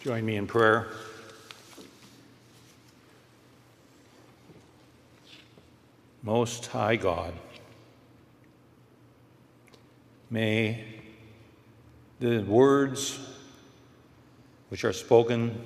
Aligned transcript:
Join 0.00 0.24
me 0.24 0.36
in 0.36 0.46
prayer. 0.46 0.88
Most 6.22 6.66
High 6.66 6.96
God, 6.96 7.32
may 10.30 10.84
the 12.18 12.40
words 12.40 13.18
which 14.68 14.84
are 14.84 14.92
spoken 14.92 15.60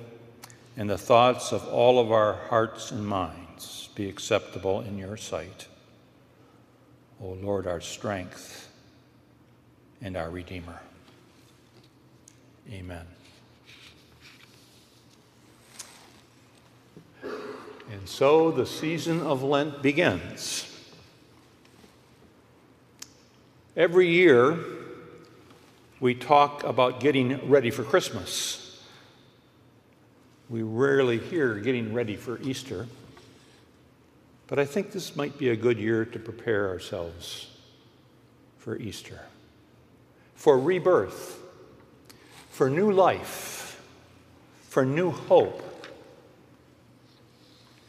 and 0.77 0.89
the 0.89 0.97
thoughts 0.97 1.51
of 1.51 1.67
all 1.67 1.99
of 1.99 2.11
our 2.11 2.33
hearts 2.49 2.91
and 2.91 3.05
minds 3.05 3.89
be 3.95 4.07
acceptable 4.07 4.81
in 4.81 4.97
your 4.97 5.17
sight. 5.17 5.67
O 7.21 7.37
Lord, 7.41 7.67
our 7.67 7.81
strength 7.81 8.69
and 10.01 10.15
our 10.15 10.29
Redeemer. 10.29 10.79
Amen. 12.71 13.05
And 18.01 18.09
so 18.09 18.49
the 18.49 18.65
season 18.65 19.21
of 19.21 19.43
Lent 19.43 19.83
begins. 19.83 20.67
Every 23.77 24.07
year, 24.09 24.57
we 25.99 26.15
talk 26.15 26.63
about 26.63 26.99
getting 26.99 27.47
ready 27.47 27.69
for 27.69 27.83
Christmas. 27.83 28.83
We 30.49 30.63
rarely 30.63 31.19
hear 31.19 31.59
getting 31.59 31.93
ready 31.93 32.15
for 32.15 32.41
Easter. 32.41 32.87
But 34.47 34.57
I 34.57 34.65
think 34.65 34.93
this 34.93 35.15
might 35.15 35.37
be 35.37 35.49
a 35.49 35.55
good 35.55 35.77
year 35.77 36.03
to 36.03 36.17
prepare 36.17 36.69
ourselves 36.69 37.51
for 38.57 38.77
Easter, 38.77 39.21
for 40.33 40.57
rebirth, 40.57 41.39
for 42.49 42.67
new 42.67 42.91
life, 42.91 43.79
for 44.69 44.83
new 44.83 45.11
hope 45.11 45.70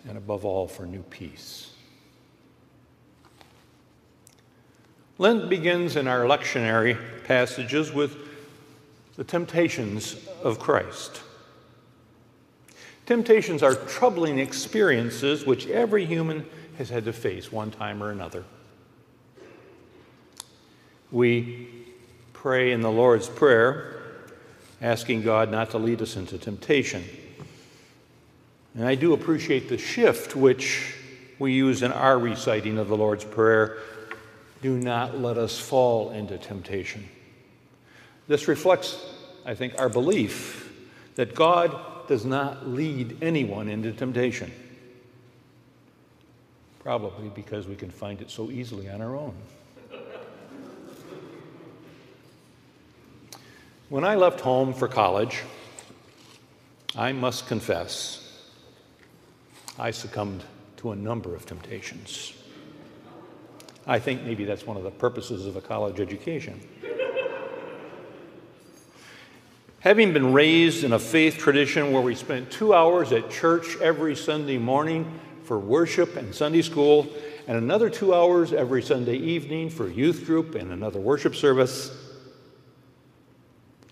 and 0.08 0.19
above 0.19 0.45
all, 0.45 0.67
for 0.67 0.84
new 0.84 1.03
peace. 1.03 1.70
Lent 5.19 5.48
begins 5.48 5.97
in 5.97 6.09
our 6.09 6.25
lectionary 6.25 6.98
passages 7.25 7.92
with 7.92 8.17
the 9.17 9.25
temptations 9.25 10.17
of 10.42 10.59
Christ. 10.59 11.22
Temptations 13.06 13.62
are 13.62 13.75
troubling 13.75 14.39
experiences 14.39 15.44
which 15.44 15.67
every 15.67 16.06
human 16.06 16.47
has 16.78 16.89
had 16.89 17.05
to 17.05 17.12
face 17.12 17.53
one 17.53 17.70
time 17.70 18.03
or 18.03 18.11
another. 18.11 18.44
We 21.11 21.69
pray 22.33 22.72
in 22.72 22.81
the 22.81 22.91
Lord's 22.91 23.28
Prayer, 23.28 24.03
asking 24.81 25.22
God 25.22 25.50
not 25.50 25.70
to 25.70 25.78
lead 25.78 26.00
us 26.00 26.16
into 26.16 26.39
temptation. 26.39 27.05
And 28.75 28.87
I 28.87 28.95
do 28.95 29.12
appreciate 29.12 29.69
the 29.69 29.78
shift 29.78 30.34
which 30.34 30.95
we 31.39 31.53
use 31.53 31.83
in 31.83 31.92
our 31.92 32.19
reciting 32.19 32.78
of 32.78 32.89
the 32.89 32.97
Lord's 32.97 33.25
Prayer 33.25 33.78
do 34.62 34.78
not 34.78 35.19
let 35.19 35.37
us 35.37 35.59
fall 35.59 36.11
into 36.11 36.39
temptation. 36.39 37.09
This 38.28 38.48
reflects, 38.48 39.05
I 39.45 39.55
think, 39.55 39.78
our 39.78 39.89
belief 39.89 40.73
that 41.17 41.34
God 41.34 42.06
does 42.06 42.25
not 42.25 42.69
lead 42.69 43.19
anyone 43.23 43.69
into 43.69 43.93
temptation. 43.93 44.53
Probably 46.78 47.28
because 47.28 47.67
we 47.67 47.75
can 47.75 47.91
find 47.91 48.20
it 48.23 48.31
so 48.31 48.50
easily 48.50 48.89
on 48.89 49.03
our 49.03 49.17
own. 49.17 49.34
When 53.89 54.05
I 54.05 54.15
left 54.15 54.41
home 54.41 54.73
for 54.73 54.89
college, 54.89 55.43
I 56.97 57.12
must 57.12 57.47
confess 57.47 58.22
I 59.78 59.91
succumbed 59.91 60.45
to 60.78 60.92
a 60.92 60.97
number 60.97 61.34
of 61.34 61.47
temptations. 61.47 62.34
I 63.87 63.99
think 63.99 64.22
maybe 64.22 64.44
that's 64.44 64.66
one 64.66 64.77
of 64.77 64.83
the 64.83 64.91
purposes 64.91 65.47
of 65.47 65.56
a 65.56 65.60
college 65.60 65.99
education. 65.99 66.60
Having 69.81 70.12
been 70.12 70.33
raised 70.33 70.84
in 70.84 70.93
a 70.93 70.99
faith 70.99 71.38
tradition 71.38 71.91
where 71.91 72.03
we 72.03 72.15
spent 72.15 72.50
two 72.53 72.72
hours 72.72 73.10
at 73.10 73.31
church 73.31 73.77
every 73.78 74.15
Sunday 74.15 74.59
morning 74.59 75.21
for 75.43 75.59
worship 75.59 76.16
and 76.16 76.33
Sunday 76.33 76.62
school, 76.62 77.09
and 77.49 77.59
another 77.59 77.91
two 77.91 78.15
hours 78.15 78.53
every 78.53 78.83
Sunday 78.83 79.16
evening 79.16 79.69
for 79.69 79.89
youth 79.89 80.25
group 80.25 80.54
and 80.54 80.71
another 80.71 81.00
worship 81.00 81.34
service, 81.34 81.91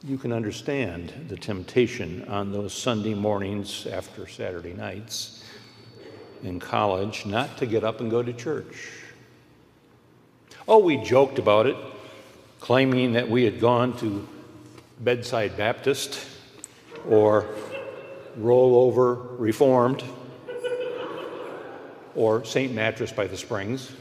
you 0.04 0.16
can 0.16 0.32
understand 0.32 1.12
the 1.28 1.36
temptation 1.36 2.24
on 2.28 2.52
those 2.52 2.72
Sunday 2.72 3.14
mornings 3.14 3.88
after 3.88 4.28
Saturday 4.28 4.72
nights 4.72 5.42
in 6.42 6.60
college 6.60 7.26
not 7.26 7.56
to 7.58 7.66
get 7.66 7.84
up 7.84 8.00
and 8.00 8.10
go 8.10 8.22
to 8.22 8.32
church. 8.32 8.90
Oh, 10.68 10.78
we 10.78 10.96
joked 10.98 11.38
about 11.38 11.66
it, 11.66 11.76
claiming 12.60 13.12
that 13.14 13.28
we 13.28 13.44
had 13.44 13.60
gone 13.60 13.96
to 13.98 14.26
Bedside 15.00 15.56
Baptist 15.56 16.26
or 17.08 17.46
Rollover 18.38 19.38
Reformed 19.38 20.04
or 22.14 22.44
St. 22.44 22.72
Mattress 22.72 23.12
by 23.12 23.26
the 23.26 23.36
Springs. 23.36 23.92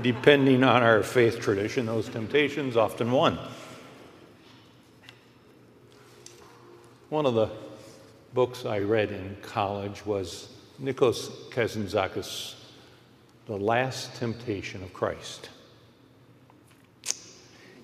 Depending 0.00 0.62
on 0.64 0.82
our 0.82 1.02
faith 1.02 1.40
tradition, 1.40 1.86
those 1.86 2.08
temptations 2.08 2.76
often 2.76 3.10
won. 3.10 3.38
One 7.10 7.26
of 7.26 7.34
the 7.34 7.50
books 8.34 8.64
I 8.64 8.78
read 8.78 9.10
in 9.10 9.36
college 9.42 10.04
was 10.06 10.48
Nikos 10.80 11.30
Kazantzakis, 11.50 12.54
The 13.46 13.56
Last 13.56 14.14
Temptation 14.16 14.82
of 14.82 14.92
Christ. 14.92 15.50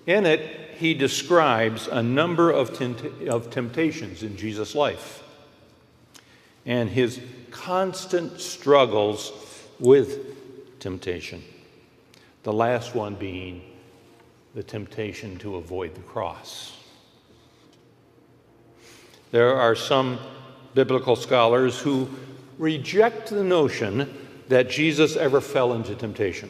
In 0.05 0.25
it, 0.25 0.75
he 0.77 0.93
describes 0.93 1.87
a 1.87 2.01
number 2.01 2.49
of, 2.49 2.77
tempt- 2.77 3.27
of 3.27 3.49
temptations 3.49 4.23
in 4.23 4.37
Jesus' 4.37 4.73
life 4.73 5.23
and 6.65 6.89
his 6.89 7.19
constant 7.51 8.39
struggles 8.39 9.31
with 9.79 10.79
temptation. 10.79 11.43
The 12.43 12.53
last 12.53 12.95
one 12.95 13.15
being 13.15 13.61
the 14.55 14.63
temptation 14.63 15.37
to 15.39 15.57
avoid 15.57 15.95
the 15.95 16.01
cross. 16.01 16.76
There 19.31 19.55
are 19.55 19.75
some 19.75 20.19
biblical 20.73 21.15
scholars 21.15 21.79
who 21.79 22.09
reject 22.57 23.29
the 23.29 23.43
notion 23.43 24.13
that 24.47 24.69
Jesus 24.69 25.15
ever 25.15 25.41
fell 25.41 25.73
into 25.73 25.95
temptation. 25.95 26.49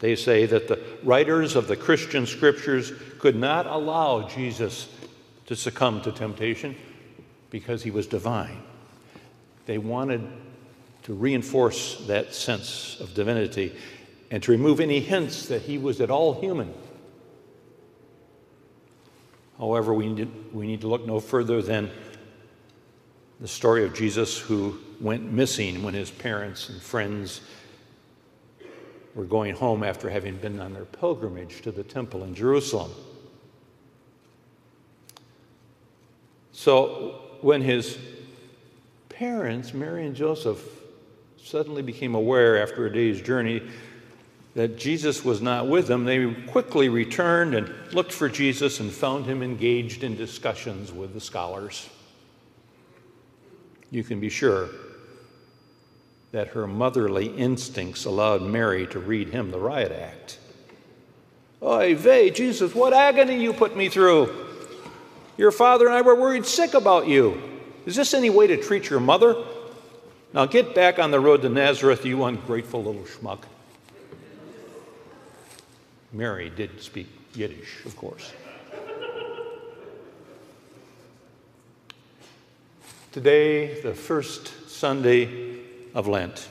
They 0.00 0.16
say 0.16 0.46
that 0.46 0.68
the 0.68 0.80
writers 1.02 1.56
of 1.56 1.68
the 1.68 1.76
Christian 1.76 2.26
scriptures 2.26 2.92
could 3.18 3.36
not 3.36 3.66
allow 3.66 4.28
Jesus 4.28 4.88
to 5.46 5.56
succumb 5.56 6.00
to 6.02 6.12
temptation 6.12 6.76
because 7.50 7.82
he 7.82 7.90
was 7.90 8.06
divine. 8.06 8.62
They 9.66 9.78
wanted 9.78 10.26
to 11.02 11.14
reinforce 11.14 11.96
that 12.06 12.34
sense 12.34 12.98
of 13.00 13.14
divinity 13.14 13.74
and 14.30 14.42
to 14.42 14.52
remove 14.52 14.80
any 14.80 15.00
hints 15.00 15.46
that 15.46 15.62
he 15.62 15.78
was 15.78 16.00
at 16.00 16.10
all 16.10 16.40
human. 16.40 16.72
However, 19.58 19.92
we 19.92 20.08
need, 20.08 20.54
we 20.54 20.66
need 20.66 20.80
to 20.82 20.88
look 20.88 21.06
no 21.06 21.20
further 21.20 21.60
than 21.60 21.90
the 23.40 23.48
story 23.48 23.84
of 23.84 23.94
Jesus 23.94 24.38
who 24.38 24.78
went 25.00 25.32
missing 25.32 25.82
when 25.82 25.94
his 25.94 26.10
parents 26.10 26.68
and 26.68 26.80
friends 26.80 27.40
were 29.14 29.24
going 29.24 29.54
home 29.54 29.82
after 29.82 30.10
having 30.10 30.36
been 30.36 30.60
on 30.60 30.74
their 30.74 30.84
pilgrimage 30.84 31.62
to 31.62 31.72
the 31.72 31.82
temple 31.82 32.22
in 32.22 32.34
Jerusalem. 32.34 32.92
So 36.52 37.22
when 37.40 37.62
his 37.62 37.98
parents, 39.08 39.72
Mary 39.72 40.06
and 40.06 40.14
Joseph, 40.14 40.62
suddenly 41.42 41.80
became 41.80 42.14
aware 42.14 42.62
after 42.62 42.86
a 42.86 42.92
day's 42.92 43.22
journey 43.22 43.62
that 44.54 44.76
Jesus 44.76 45.24
was 45.24 45.40
not 45.40 45.66
with 45.66 45.86
them, 45.86 46.04
they 46.04 46.34
quickly 46.48 46.90
returned 46.90 47.54
and 47.54 47.72
looked 47.94 48.12
for 48.12 48.28
Jesus 48.28 48.80
and 48.80 48.90
found 48.92 49.24
him 49.24 49.42
engaged 49.42 50.04
in 50.04 50.16
discussions 50.16 50.92
with 50.92 51.14
the 51.14 51.20
scholars 51.20 51.88
you 53.90 54.02
can 54.02 54.20
be 54.20 54.28
sure 54.28 54.68
that 56.32 56.48
her 56.48 56.66
motherly 56.66 57.26
instincts 57.26 58.04
allowed 58.04 58.42
Mary 58.42 58.86
to 58.88 59.00
read 59.00 59.30
him 59.30 59.50
the 59.50 59.58
riot 59.58 59.92
act. 59.92 60.38
Oy 61.62 61.94
vey, 61.94 62.30
Jesus, 62.30 62.74
what 62.74 62.92
agony 62.92 63.42
you 63.42 63.52
put 63.52 63.76
me 63.76 63.88
through. 63.88 64.32
Your 65.36 65.50
father 65.50 65.86
and 65.86 65.94
I 65.94 66.02
were 66.02 66.14
worried 66.14 66.46
sick 66.46 66.74
about 66.74 67.08
you. 67.08 67.40
Is 67.86 67.96
this 67.96 68.14
any 68.14 68.30
way 68.30 68.46
to 68.46 68.56
treat 68.56 68.88
your 68.88 69.00
mother? 69.00 69.36
Now 70.32 70.46
get 70.46 70.74
back 70.74 70.98
on 70.98 71.10
the 71.10 71.18
road 71.18 71.42
to 71.42 71.48
Nazareth, 71.48 72.04
you 72.06 72.22
ungrateful 72.24 72.84
little 72.84 73.02
schmuck. 73.02 73.40
Mary 76.12 76.50
did 76.50 76.80
speak 76.80 77.08
Yiddish, 77.34 77.84
of 77.84 77.96
course. 77.96 78.32
Today, 83.12 83.80
the 83.80 83.92
first 83.92 84.70
Sunday 84.70 85.58
of 85.96 86.06
Lent, 86.06 86.48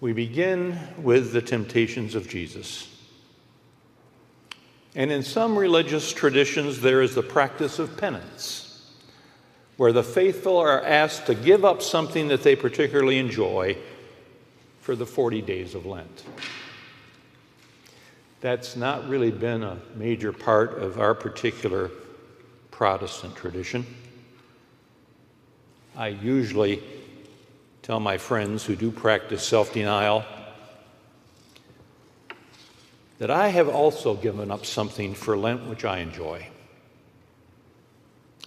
we 0.00 0.12
begin 0.12 0.78
with 1.02 1.32
the 1.32 1.42
temptations 1.42 2.14
of 2.14 2.28
Jesus. 2.28 2.86
And 4.94 5.10
in 5.10 5.24
some 5.24 5.58
religious 5.58 6.12
traditions, 6.12 6.80
there 6.80 7.02
is 7.02 7.16
the 7.16 7.24
practice 7.24 7.80
of 7.80 7.96
penance, 7.96 8.88
where 9.78 9.90
the 9.90 10.04
faithful 10.04 10.58
are 10.58 10.80
asked 10.84 11.26
to 11.26 11.34
give 11.34 11.64
up 11.64 11.82
something 11.82 12.28
that 12.28 12.44
they 12.44 12.54
particularly 12.54 13.18
enjoy 13.18 13.76
for 14.80 14.94
the 14.94 15.06
40 15.06 15.42
days 15.42 15.74
of 15.74 15.86
Lent. 15.86 16.22
That's 18.40 18.76
not 18.76 19.08
really 19.08 19.32
been 19.32 19.64
a 19.64 19.80
major 19.96 20.32
part 20.32 20.78
of 20.80 21.00
our 21.00 21.16
particular 21.16 21.90
Protestant 22.70 23.34
tradition. 23.34 23.84
I 25.96 26.08
usually 26.08 26.82
tell 27.82 28.00
my 28.00 28.18
friends 28.18 28.64
who 28.64 28.74
do 28.74 28.90
practice 28.90 29.46
self 29.46 29.72
denial 29.72 30.24
that 33.18 33.30
I 33.30 33.48
have 33.48 33.68
also 33.68 34.14
given 34.14 34.50
up 34.50 34.66
something 34.66 35.14
for 35.14 35.36
Lent 35.36 35.66
which 35.66 35.84
I 35.84 35.98
enjoy. 35.98 36.48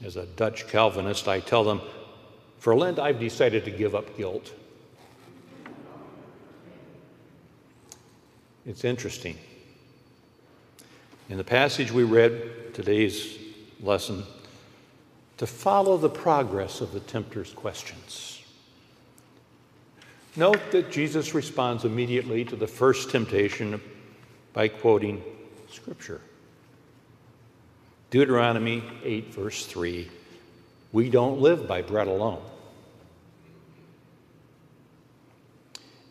As 0.04 0.18
a 0.18 0.26
Dutch 0.26 0.68
Calvinist, 0.68 1.28
I 1.28 1.40
tell 1.40 1.64
them, 1.64 1.82
for 2.60 2.76
Lent, 2.76 3.00
I've 3.00 3.20
decided 3.20 3.66
to 3.66 3.72
give 3.72 3.96
up 3.96 4.18
guilt. 4.18 4.54
It's 8.66 8.84
interesting. 8.84 9.38
In 11.30 11.38
the 11.38 11.44
passage 11.44 11.92
we 11.92 12.04
read, 12.04 12.74
today's 12.74 13.38
lesson, 13.80 14.24
to 15.38 15.48
follow 15.48 15.98
the 15.98 16.10
progress 16.10 16.82
of 16.82 16.92
the 16.92 17.00
tempter's 17.00 17.52
questions. 17.54 18.42
Note 20.36 20.72
that 20.72 20.92
Jesus 20.92 21.34
responds 21.34 21.86
immediately 21.86 22.46
to 22.46 22.56
the 22.56 22.68
first 22.68 23.10
temptation 23.10 23.82
by 24.54 24.68
quoting 24.68 25.24
Scripture. 25.70 26.22
Deuteronomy 28.10 28.84
8, 29.04 29.34
verse 29.34 29.66
3 29.66 30.08
We 30.92 31.10
don't 31.10 31.40
live 31.40 31.68
by 31.68 31.82
bread 31.82 32.08
alone. 32.08 32.42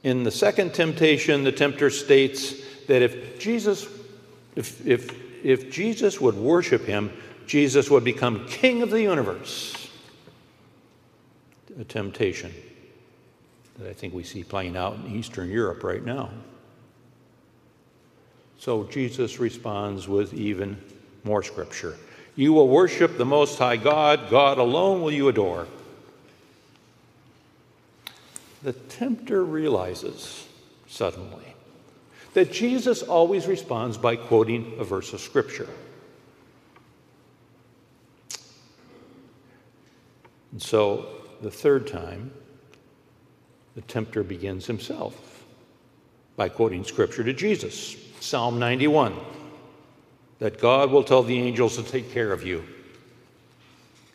In 0.03 0.23
the 0.23 0.31
second 0.31 0.75
temptation, 0.75 1.43
the 1.43 1.53
tempter 1.53 1.91
states 1.91 2.55
that 2.87 3.03
if 3.03 3.41
Jesus, 3.41 3.89
if, 4.55 4.87
if, 4.87 5.13
if 5.45 5.73
Jesus 5.73 6.21
would 6.21 6.37
worship 6.37 6.85
him, 6.85 7.11
Jesus 7.47 7.91
would 7.91 8.05
become 8.05 8.47
king 8.47 8.83
of 8.83 8.91
the 8.91 9.03
universe. 9.03 9.91
A 11.79 11.85
temptation 11.85 12.53
that 13.79 13.89
I 13.89 13.93
think 13.93 14.15
we 14.15 14.25
see 14.25 14.43
playing 14.43 14.77
out 14.77 14.95
in 14.95 15.15
Eastern 15.15 15.51
Europe 15.51 15.85
right 15.85 16.05
now. 16.05 16.31
So 18.59 18.85
Jesus 18.85 19.39
responds 19.39 20.09
with 20.09 20.33
even 20.33 20.81
more 21.25 21.43
scripture. 21.43 21.97
You 22.35 22.53
will 22.53 22.69
worship 22.69 23.17
the 23.17 23.25
Most 23.25 23.59
High 23.59 23.77
God, 23.77 24.31
God 24.31 24.59
alone 24.59 25.03
will 25.03 25.13
you 25.13 25.29
adore. 25.29 25.67
The 28.63 28.73
tempter 28.73 29.45
realizes 29.45 30.49
suddenly 30.89 31.45
that 32.35 32.53
Jesus 32.53 33.03
always 33.03 33.47
responds 33.47 33.97
by 33.97 34.17
quoting 34.17 34.75
a 34.79 34.85
verse 34.85 35.13
of 35.13 35.21
Scripture. 35.21 35.69
And 40.57 40.63
so 40.63 41.05
the 41.43 41.51
third 41.51 41.87
time, 41.87 42.31
the 43.75 43.83
tempter 43.83 44.23
begins 44.23 44.65
himself 44.65 45.45
by 46.35 46.49
quoting 46.49 46.83
scripture 46.83 47.23
to 47.25 47.35
Jesus 47.35 47.95
Psalm 48.21 48.59
91 48.59 49.15
that 50.39 50.59
God 50.59 50.91
will 50.91 51.05
tell 51.05 51.23
the 51.23 51.39
angels 51.39 51.77
to 51.77 51.83
take 51.83 52.11
care 52.11 52.33
of 52.33 52.43
you. 52.43 52.65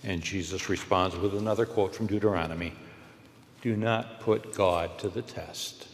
And 0.03 0.23
Jesus 0.23 0.67
responds 0.67 1.15
with 1.15 1.35
another 1.35 1.67
quote 1.67 1.93
from 1.93 2.07
Deuteronomy 2.07 2.73
Do 3.61 3.77
not 3.77 4.19
put 4.19 4.55
God 4.55 4.97
to 4.97 5.09
the 5.09 5.21
test. 5.21 5.89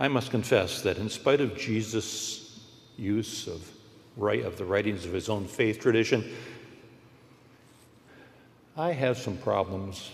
I 0.00 0.08
must 0.08 0.30
confess 0.30 0.80
that 0.80 0.96
in 0.96 1.10
spite 1.10 1.42
of 1.42 1.58
Jesus' 1.58 2.58
use 2.96 3.46
of 3.46 3.70
of 4.16 4.56
the 4.56 4.64
writings 4.64 5.04
of 5.04 5.12
his 5.12 5.28
own 5.28 5.46
faith 5.46 5.80
tradition. 5.80 6.24
I 8.76 8.92
have 8.92 9.18
some 9.18 9.36
problems 9.36 10.12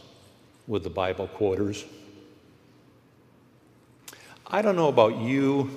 with 0.67 0.83
the 0.83 0.91
Bible 0.91 1.29
quoters. 1.29 1.85
I 4.47 4.63
don't 4.63 4.77
know 4.77 4.89
about 4.89 5.17
you, 5.19 5.71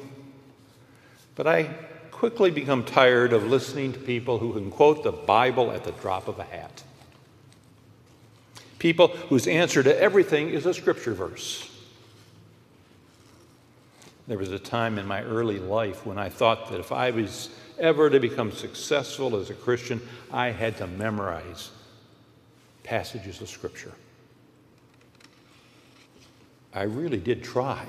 but 1.36 1.48
I 1.48 1.64
quickly 2.12 2.52
become 2.52 2.84
tired 2.84 3.34
of 3.34 3.48
listening 3.48 3.94
to 3.94 4.00
people 4.00 4.38
who 4.38 4.54
can 4.54 4.72
quote 4.72 5.04
the 5.04 5.12
Bible 5.12 5.72
at 5.72 5.84
the 5.84 5.92
drop 5.92 6.28
of 6.28 6.40
a 6.40 6.44
hat. 6.44 6.84
People 8.80 9.10
whose 9.10 9.48
answer 9.48 9.84
to 9.84 10.00
everything 10.00 10.50
is 10.50 10.66
a 10.66 10.74
scripture 10.74 11.14
verse. 11.14 11.68
There 14.28 14.38
was 14.38 14.52
a 14.52 14.60
time 14.60 14.98
in 14.98 15.06
my 15.06 15.24
early 15.24 15.60
life 15.60 16.06
when 16.06 16.18
I 16.18 16.30
thought 16.30 16.70
that 16.72 16.80
if 16.80 16.92
I 16.92 17.12
was 17.12 17.50
ever 17.82 18.10
to 18.10 18.20
become 18.20 18.52
successful 18.52 19.36
as 19.36 19.50
a 19.50 19.54
Christian, 19.54 20.00
I 20.32 20.52
had 20.52 20.78
to 20.78 20.88
memorize 20.88 21.72
passages 22.84 23.42
of 23.42 23.50
Scripture. 23.50 23.92
I 26.74 26.84
really 26.84 27.18
did 27.18 27.44
try. 27.44 27.86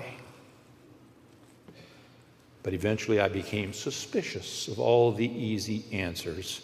But 2.63 2.75
eventually 2.75 3.21
I 3.21 3.29
became 3.29 3.73
suspicious 3.73 4.69
of 4.69 4.81
all 4.81 5.13
the 5.13 5.27
easy 5.27 5.85
answers 5.93 6.63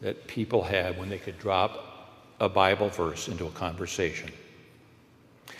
that 0.00 0.26
people 0.26 0.62
had 0.62 0.98
when 0.98 1.08
they 1.08 1.18
could 1.18 1.38
drop 1.38 1.84
a 2.40 2.48
Bible 2.48 2.88
verse 2.88 3.28
into 3.28 3.46
a 3.46 3.50
conversation. 3.50 4.30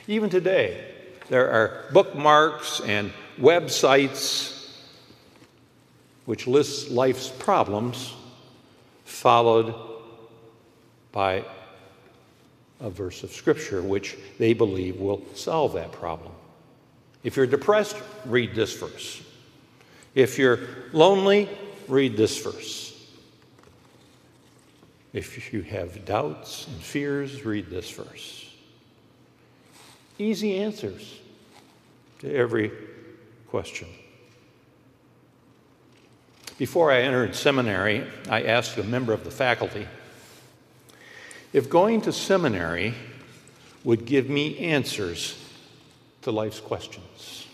Even 0.06 0.30
today, 0.30 0.94
there 1.28 1.50
are 1.50 1.84
bookmarks 1.92 2.80
and 2.80 3.12
websites 3.40 4.57
which 6.28 6.46
lists 6.46 6.90
life's 6.90 7.30
problems, 7.30 8.12
followed 9.06 9.74
by 11.10 11.42
a 12.80 12.90
verse 12.90 13.22
of 13.22 13.32
Scripture 13.32 13.80
which 13.80 14.14
they 14.38 14.52
believe 14.52 15.00
will 15.00 15.22
solve 15.34 15.72
that 15.72 15.90
problem. 15.90 16.30
If 17.24 17.34
you're 17.34 17.46
depressed, 17.46 17.96
read 18.26 18.54
this 18.54 18.76
verse. 18.76 19.22
If 20.14 20.38
you're 20.38 20.58
lonely, 20.92 21.48
read 21.88 22.14
this 22.18 22.38
verse. 22.42 23.08
If 25.14 25.54
you 25.54 25.62
have 25.62 26.04
doubts 26.04 26.66
and 26.66 26.76
fears, 26.76 27.46
read 27.46 27.70
this 27.70 27.90
verse. 27.90 28.54
Easy 30.18 30.58
answers 30.58 31.20
to 32.18 32.30
every 32.30 32.70
question. 33.48 33.88
Before 36.58 36.90
I 36.90 37.02
entered 37.02 37.36
seminary, 37.36 38.04
I 38.28 38.42
asked 38.42 38.76
a 38.78 38.82
member 38.82 39.12
of 39.12 39.22
the 39.22 39.30
faculty 39.30 39.86
if 41.52 41.70
going 41.70 42.00
to 42.02 42.12
seminary 42.12 42.94
would 43.84 44.04
give 44.04 44.28
me 44.28 44.58
answers 44.58 45.42
to 46.22 46.32
life's 46.32 46.60
questions. 46.60 47.46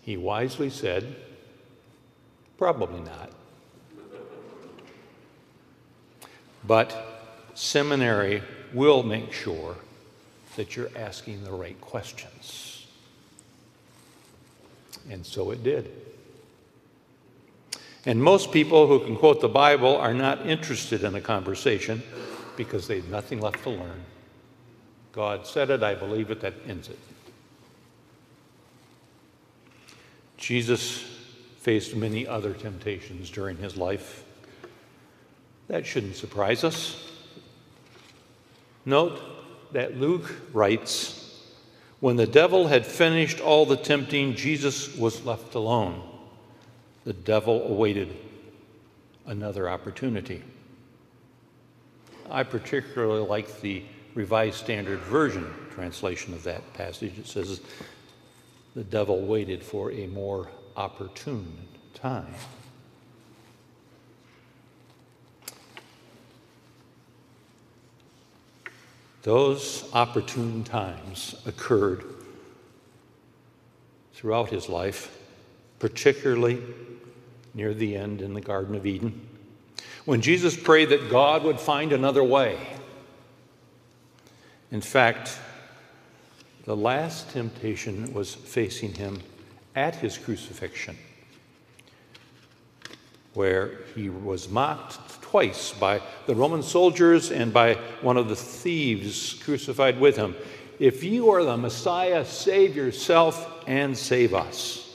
He 0.00 0.16
wisely 0.16 0.70
said, 0.70 1.14
Probably 2.56 3.00
not. 3.00 3.30
But 6.66 6.96
seminary 7.54 8.42
will 8.72 9.02
make 9.02 9.32
sure 9.32 9.76
that 10.56 10.74
you're 10.74 10.90
asking 10.96 11.44
the 11.44 11.52
right 11.52 11.78
questions. 11.82 12.86
And 15.10 15.24
so 15.24 15.50
it 15.50 15.62
did. 15.62 15.90
And 18.06 18.22
most 18.22 18.52
people 18.52 18.86
who 18.86 19.00
can 19.00 19.16
quote 19.16 19.40
the 19.40 19.48
Bible 19.48 19.96
are 19.96 20.14
not 20.14 20.46
interested 20.46 21.02
in 21.02 21.16
a 21.16 21.20
conversation 21.20 22.02
because 22.56 22.86
they 22.86 22.96
have 22.96 23.08
nothing 23.08 23.40
left 23.40 23.64
to 23.64 23.70
learn. 23.70 24.04
God 25.10 25.46
said 25.46 25.70
it, 25.70 25.82
I 25.82 25.94
believe 25.94 26.30
it, 26.30 26.40
that 26.40 26.54
ends 26.68 26.88
it. 26.88 26.98
Jesus 30.36 31.04
faced 31.58 31.96
many 31.96 32.26
other 32.28 32.52
temptations 32.52 33.28
during 33.28 33.56
his 33.56 33.76
life. 33.76 34.24
That 35.66 35.84
shouldn't 35.84 36.14
surprise 36.14 36.62
us. 36.62 37.10
Note 38.84 39.20
that 39.72 39.98
Luke 39.98 40.32
writes 40.52 41.42
when 41.98 42.16
the 42.16 42.26
devil 42.26 42.68
had 42.68 42.86
finished 42.86 43.40
all 43.40 43.66
the 43.66 43.76
tempting, 43.76 44.34
Jesus 44.36 44.94
was 44.96 45.24
left 45.24 45.54
alone. 45.54 46.15
The 47.06 47.12
devil 47.12 47.68
awaited 47.68 48.16
another 49.26 49.70
opportunity. 49.70 50.42
I 52.28 52.42
particularly 52.42 53.24
like 53.24 53.60
the 53.60 53.84
Revised 54.14 54.56
Standard 54.56 54.98
Version 54.98 55.46
translation 55.70 56.34
of 56.34 56.42
that 56.42 56.74
passage. 56.74 57.16
It 57.16 57.28
says, 57.28 57.60
The 58.74 58.82
devil 58.82 59.20
waited 59.20 59.62
for 59.62 59.92
a 59.92 60.08
more 60.08 60.50
opportune 60.76 61.68
time. 61.94 62.34
Those 69.22 69.88
opportune 69.92 70.64
times 70.64 71.36
occurred 71.46 72.02
throughout 74.12 74.50
his 74.50 74.68
life, 74.68 75.25
particularly 75.78 76.62
near 77.54 77.74
the 77.74 77.96
end 77.96 78.22
in 78.22 78.34
the 78.34 78.40
Garden 78.40 78.74
of 78.74 78.86
Eden, 78.86 79.28
when 80.04 80.20
Jesus 80.20 80.56
prayed 80.56 80.90
that 80.90 81.10
God 81.10 81.42
would 81.42 81.58
find 81.58 81.92
another 81.92 82.22
way. 82.22 82.58
In 84.70 84.80
fact, 84.80 85.38
the 86.64 86.76
last 86.76 87.30
temptation 87.30 88.12
was 88.12 88.34
facing 88.34 88.94
him 88.94 89.20
at 89.74 89.94
his 89.96 90.18
crucifixion, 90.18 90.96
where 93.34 93.78
he 93.94 94.08
was 94.08 94.48
mocked 94.48 95.22
twice 95.22 95.72
by 95.72 96.00
the 96.26 96.34
Roman 96.34 96.62
soldiers 96.62 97.30
and 97.30 97.52
by 97.52 97.74
one 98.00 98.16
of 98.16 98.28
the 98.28 98.36
thieves 98.36 99.34
crucified 99.34 100.00
with 100.00 100.16
him. 100.16 100.34
If 100.78 101.04
you 101.04 101.30
are 101.30 101.44
the 101.44 101.56
Messiah, 101.56 102.24
save 102.24 102.76
yourself 102.76 103.64
and 103.66 103.96
save 103.96 104.34
us. 104.34 104.85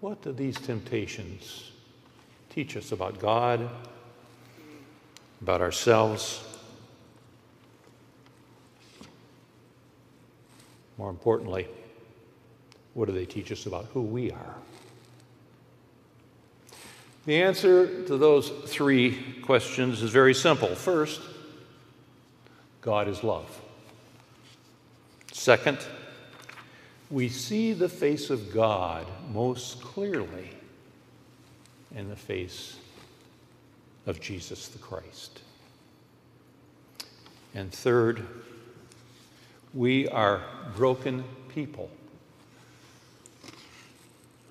What 0.00 0.22
do 0.22 0.32
these 0.32 0.56
temptations 0.56 1.72
teach 2.48 2.76
us 2.76 2.90
about 2.92 3.18
God, 3.18 3.68
about 5.42 5.60
ourselves? 5.60 6.42
More 10.96 11.10
importantly, 11.10 11.68
what 12.94 13.06
do 13.06 13.12
they 13.12 13.26
teach 13.26 13.52
us 13.52 13.66
about 13.66 13.86
who 13.92 14.00
we 14.00 14.30
are? 14.30 14.54
The 17.26 17.42
answer 17.42 18.04
to 18.04 18.16
those 18.16 18.48
three 18.48 19.40
questions 19.42 20.00
is 20.02 20.10
very 20.10 20.34
simple. 20.34 20.74
First, 20.74 21.20
God 22.80 23.06
is 23.06 23.22
love. 23.22 23.60
Second, 25.30 25.78
we 27.10 27.28
see 27.28 27.72
the 27.72 27.88
face 27.88 28.30
of 28.30 28.52
God 28.52 29.06
most 29.32 29.82
clearly 29.82 30.50
in 31.94 32.08
the 32.08 32.16
face 32.16 32.76
of 34.06 34.20
Jesus 34.20 34.68
the 34.68 34.78
Christ. 34.78 35.42
And 37.54 37.72
third, 37.72 38.24
we 39.74 40.06
are 40.08 40.42
broken 40.76 41.24
people 41.48 41.90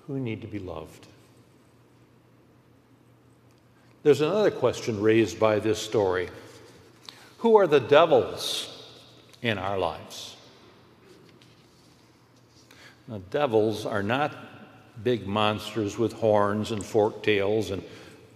who 0.06 0.18
need 0.18 0.42
to 0.42 0.46
be 0.46 0.58
loved. 0.58 1.06
There's 4.02 4.20
another 4.20 4.50
question 4.50 5.00
raised 5.00 5.38
by 5.38 5.58
this 5.60 5.78
story 5.78 6.28
Who 7.38 7.56
are 7.56 7.66
the 7.66 7.80
devils 7.80 8.86
in 9.40 9.56
our 9.56 9.78
lives? 9.78 10.29
The 13.10 13.18
devils 13.18 13.86
are 13.86 14.04
not 14.04 14.36
big 15.02 15.26
monsters 15.26 15.98
with 15.98 16.12
horns 16.12 16.70
and 16.70 16.84
forked 16.84 17.24
tails 17.24 17.72
and 17.72 17.82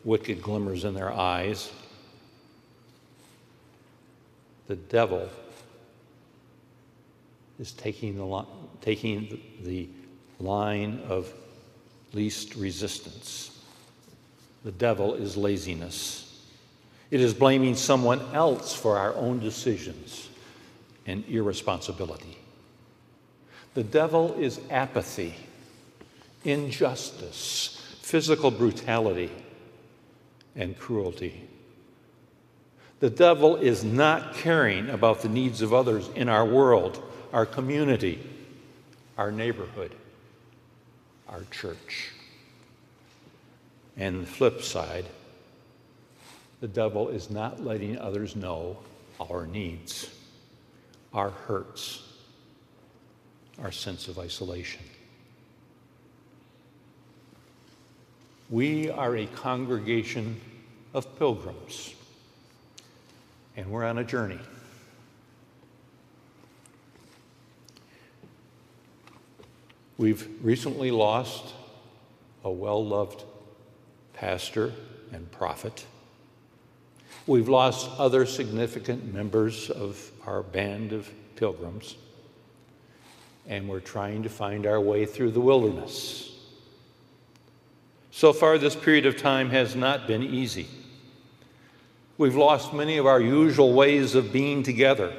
wicked 0.02 0.42
glimmers 0.42 0.84
in 0.84 0.94
their 0.94 1.12
eyes. 1.12 1.70
The 4.66 4.74
devil 4.74 5.28
is 7.60 7.70
taking 7.70 8.16
the, 8.16 8.44
taking 8.80 9.40
the 9.62 9.88
line 10.40 11.00
of 11.08 11.32
least 12.12 12.56
resistance. 12.56 13.62
The 14.64 14.72
devil 14.72 15.14
is 15.14 15.36
laziness. 15.36 16.46
It 17.12 17.20
is 17.20 17.32
blaming 17.32 17.76
someone 17.76 18.20
else 18.34 18.74
for 18.74 18.98
our 18.98 19.14
own 19.14 19.38
decisions 19.38 20.28
and 21.06 21.22
irresponsibility. 21.28 22.38
The 23.74 23.82
devil 23.82 24.34
is 24.34 24.60
apathy, 24.70 25.34
injustice, 26.44 27.80
physical 28.02 28.52
brutality, 28.52 29.32
and 30.54 30.78
cruelty. 30.78 31.48
The 33.00 33.10
devil 33.10 33.56
is 33.56 33.82
not 33.82 34.34
caring 34.34 34.88
about 34.88 35.22
the 35.22 35.28
needs 35.28 35.60
of 35.60 35.74
others 35.74 36.08
in 36.14 36.28
our 36.28 36.46
world, 36.46 37.02
our 37.32 37.44
community, 37.44 38.20
our 39.18 39.32
neighborhood, 39.32 39.92
our 41.28 41.42
church. 41.50 42.12
And 43.96 44.22
the 44.22 44.26
flip 44.26 44.62
side, 44.62 45.06
the 46.60 46.68
devil 46.68 47.08
is 47.08 47.28
not 47.28 47.62
letting 47.62 47.98
others 47.98 48.36
know 48.36 48.78
our 49.20 49.46
needs, 49.46 50.08
our 51.12 51.30
hurts, 51.30 52.13
our 53.62 53.72
sense 53.72 54.08
of 54.08 54.18
isolation. 54.18 54.82
We 58.50 58.90
are 58.90 59.16
a 59.16 59.26
congregation 59.26 60.40
of 60.92 61.18
pilgrims, 61.18 61.94
and 63.56 63.70
we're 63.70 63.84
on 63.84 63.98
a 63.98 64.04
journey. 64.04 64.38
We've 69.96 70.28
recently 70.42 70.90
lost 70.90 71.54
a 72.42 72.50
well 72.50 72.84
loved 72.84 73.24
pastor 74.12 74.72
and 75.12 75.30
prophet. 75.30 75.86
We've 77.26 77.48
lost 77.48 77.88
other 77.98 78.26
significant 78.26 79.12
members 79.12 79.70
of 79.70 80.10
our 80.26 80.42
band 80.42 80.92
of 80.92 81.10
pilgrims, 81.36 81.96
and 83.46 83.68
we're 83.68 83.80
trying 83.80 84.22
to 84.22 84.28
find 84.28 84.66
our 84.66 84.80
way 84.80 85.06
through 85.06 85.30
the 85.30 85.40
wilderness. 85.40 86.30
So 88.10 88.32
far, 88.32 88.58
this 88.58 88.76
period 88.76 89.06
of 89.06 89.16
time 89.16 89.50
has 89.50 89.74
not 89.74 90.06
been 90.06 90.22
easy. 90.22 90.68
We've 92.16 92.36
lost 92.36 92.72
many 92.72 92.96
of 92.98 93.06
our 93.06 93.20
usual 93.20 93.72
ways 93.72 94.14
of 94.14 94.32
being 94.32 94.62
together. 94.62 95.12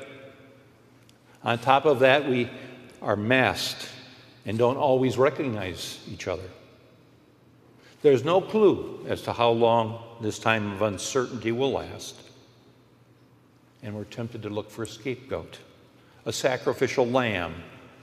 On 1.44 1.60
top 1.60 1.86
of 1.86 2.00
that, 2.00 2.28
we 2.28 2.50
are 3.02 3.16
masked 3.16 3.90
and 4.46 4.58
don't 4.58 4.78
always 4.78 5.18
recognize 5.18 6.00
each 6.12 6.28
other. 6.28 6.50
There's 8.02 8.24
no 8.24 8.40
clue 8.40 9.06
as 9.08 9.24
to 9.24 9.34
how 9.34 9.50
long 9.50 10.02
this 10.22 10.40
time 10.40 10.72
of 10.72 10.82
uncertainty 10.82 11.52
will 11.52 11.74
last. 11.74 12.16
And 13.84 13.96
we're 13.96 14.06
tempted 14.06 14.44
to 14.44 14.50
look 14.50 14.72
for 14.72 14.84
a 14.84 14.88
scapegoat, 14.88 15.60
a 16.26 16.32
sacrificial 16.32 17.06
lamb 17.06 17.56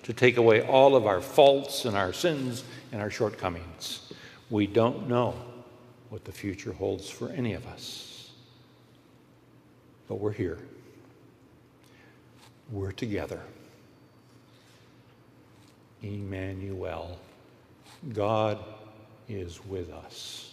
to 0.02 0.12
take 0.12 0.36
away 0.36 0.62
all 0.62 0.96
of 0.96 1.06
our 1.06 1.20
faults 1.20 1.84
and 1.84 1.96
our 1.96 2.12
sins 2.12 2.64
and 2.90 3.00
our 3.00 3.10
shortcomings. 3.10 4.12
We 4.50 4.66
don't 4.66 5.08
know 5.08 5.34
what 6.10 6.24
the 6.24 6.32
future 6.32 6.72
holds 6.72 7.08
for 7.08 7.30
any 7.30 7.54
of 7.54 7.66
us. 7.66 8.30
But 10.08 10.16
we're 10.16 10.32
here. 10.32 10.58
We're 12.70 12.92
together. 12.92 13.40
Emmanuel. 16.02 17.18
God 18.12 18.58
is 19.28 19.64
with 19.64 19.90
us. 19.90 20.52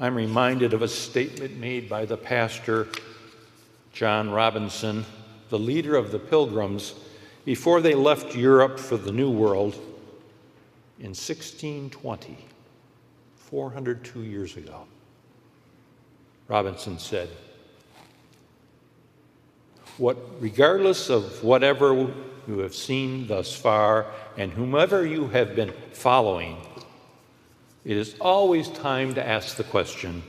I'm 0.00 0.16
reminded 0.16 0.72
of 0.72 0.82
a 0.82 0.88
statement 0.88 1.56
made 1.56 1.88
by 1.88 2.04
the 2.04 2.16
pastor 2.16 2.88
John 3.92 4.28
Robinson, 4.28 5.04
the 5.50 5.58
leader 5.58 5.96
of 5.96 6.10
the 6.10 6.18
Pilgrims, 6.18 6.94
before 7.44 7.80
they 7.80 7.94
left 7.94 8.34
Europe 8.34 8.78
for 8.78 8.96
the 8.96 9.12
New 9.12 9.30
World 9.30 9.74
in 10.98 11.10
1620, 11.10 12.38
402 13.36 14.20
years 14.22 14.56
ago. 14.56 14.86
Robinson 16.48 16.98
said, 16.98 17.28
what, 19.98 20.16
regardless 20.40 21.08
of 21.08 21.44
whatever 21.44 22.12
you 22.48 22.58
have 22.58 22.74
seen 22.74 23.26
thus 23.26 23.54
far 23.54 24.06
and 24.36 24.52
whomever 24.52 25.06
you 25.06 25.28
have 25.28 25.54
been 25.54 25.72
following, 25.92 26.56
it 27.84 27.96
is 27.96 28.16
always 28.20 28.68
time 28.70 29.14
to 29.14 29.26
ask 29.26 29.56
the 29.56 29.64
question 29.64 30.22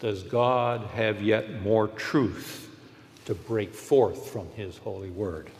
Does 0.00 0.22
God 0.22 0.82
have 0.94 1.22
yet 1.22 1.62
more 1.62 1.88
truth 1.88 2.64
to 3.26 3.34
break 3.34 3.74
forth 3.74 4.30
from 4.30 4.48
His 4.56 4.78
holy 4.78 5.10
word? 5.10 5.50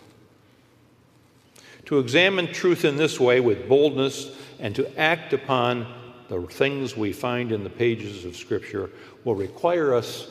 To 1.87 1.99
examine 1.99 2.52
truth 2.52 2.85
in 2.85 2.97
this 2.97 3.21
way 3.21 3.40
with 3.40 3.68
boldness 3.68 4.35
and 4.59 4.75
to 4.76 4.99
act 4.99 5.33
upon 5.33 5.87
the 6.28 6.40
things 6.42 6.97
we 6.97 7.12
find 7.12 7.52
in 7.52 7.64
the 7.64 7.71
pages 7.71 8.25
of 8.25 8.37
Scripture 8.37 8.90
will 9.25 9.35
require 9.35 9.94
us 9.94 10.30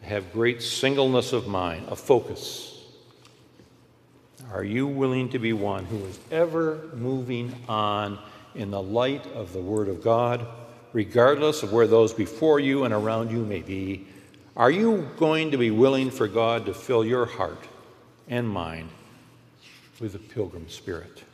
to 0.00 0.06
have 0.06 0.32
great 0.32 0.62
singleness 0.62 1.32
of 1.32 1.46
mind, 1.46 1.88
a 1.88 1.96
focus. 1.96 2.82
Are 4.52 4.64
you 4.64 4.86
willing 4.86 5.30
to 5.30 5.38
be 5.38 5.52
one 5.52 5.86
who 5.86 5.96
is 6.04 6.18
ever 6.30 6.90
moving 6.94 7.54
on 7.68 8.18
in 8.54 8.70
the 8.70 8.82
light 8.82 9.26
of 9.28 9.52
the 9.52 9.60
Word 9.60 9.88
of 9.88 10.02
God, 10.02 10.46
regardless 10.92 11.62
of 11.62 11.72
where 11.72 11.86
those 11.86 12.12
before 12.12 12.60
you 12.60 12.84
and 12.84 12.92
around 12.92 13.30
you 13.30 13.44
may 13.44 13.62
be? 13.62 14.06
Are 14.56 14.70
you 14.70 15.08
going 15.16 15.50
to 15.50 15.58
be 15.58 15.72
willing 15.72 16.10
for 16.10 16.28
God 16.28 16.66
to 16.66 16.74
fill 16.74 17.04
your 17.04 17.26
heart 17.26 17.64
and 18.28 18.48
mind 18.48 18.88
with 20.00 20.12
the 20.12 20.20
pilgrim 20.20 20.68
spirit? 20.68 21.24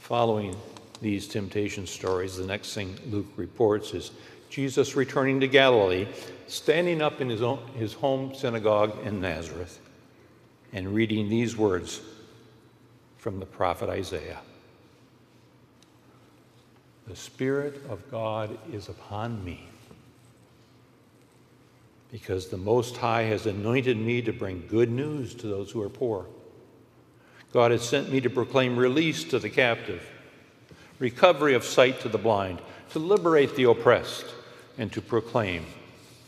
Following 0.00 0.56
these 1.00 1.28
temptation 1.28 1.86
stories, 1.86 2.36
the 2.36 2.46
next 2.46 2.74
thing 2.74 2.98
Luke 3.06 3.28
reports 3.36 3.94
is 3.94 4.10
Jesus 4.50 4.96
returning 4.96 5.38
to 5.40 5.46
Galilee, 5.46 6.08
standing 6.48 7.00
up 7.00 7.20
in 7.20 7.28
his, 7.28 7.40
own, 7.40 7.64
his 7.76 7.92
home 7.92 8.34
synagogue 8.34 8.98
in 9.06 9.20
Nazareth, 9.20 9.78
and 10.72 10.92
reading 10.92 11.28
these 11.28 11.56
words 11.56 12.00
from 13.16 13.38
the 13.38 13.46
prophet 13.46 13.88
Isaiah 13.88 14.40
The 17.12 17.18
Spirit 17.18 17.82
of 17.90 18.10
God 18.10 18.56
is 18.72 18.88
upon 18.88 19.44
me, 19.44 19.68
because 22.10 22.48
the 22.48 22.56
Most 22.56 22.96
High 22.96 23.24
has 23.24 23.44
anointed 23.44 23.98
me 23.98 24.22
to 24.22 24.32
bring 24.32 24.66
good 24.66 24.90
news 24.90 25.34
to 25.34 25.46
those 25.46 25.70
who 25.70 25.82
are 25.82 25.90
poor. 25.90 26.24
God 27.52 27.70
has 27.70 27.86
sent 27.86 28.10
me 28.10 28.22
to 28.22 28.30
proclaim 28.30 28.78
release 28.78 29.24
to 29.24 29.38
the 29.38 29.50
captive, 29.50 30.02
recovery 30.98 31.52
of 31.52 31.64
sight 31.64 32.00
to 32.00 32.08
the 32.08 32.16
blind, 32.16 32.62
to 32.92 32.98
liberate 32.98 33.56
the 33.56 33.64
oppressed, 33.64 34.24
and 34.78 34.90
to 34.94 35.02
proclaim 35.02 35.66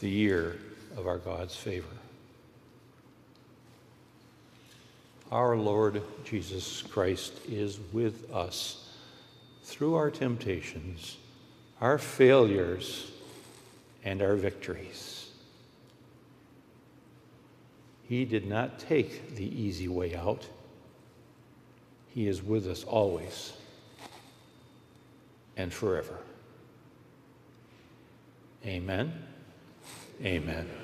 the 0.00 0.10
year 0.10 0.58
of 0.98 1.06
our 1.06 1.16
God's 1.16 1.56
favor. 1.56 1.88
Our 5.32 5.56
Lord 5.56 6.02
Jesus 6.26 6.82
Christ 6.82 7.32
is 7.48 7.78
with 7.94 8.30
us 8.34 8.83
through 9.64 9.94
our 9.94 10.10
temptations, 10.10 11.16
our 11.80 11.98
failures, 11.98 13.10
and 14.04 14.22
our 14.22 14.36
victories. 14.36 15.30
He 18.06 18.26
did 18.26 18.46
not 18.46 18.78
take 18.78 19.34
the 19.36 19.46
easy 19.46 19.88
way 19.88 20.14
out. 20.14 20.46
He 22.08 22.28
is 22.28 22.42
with 22.42 22.66
us 22.68 22.84
always 22.84 23.54
and 25.56 25.72
forever. 25.72 26.18
Amen. 28.66 29.12
Amen. 30.22 30.83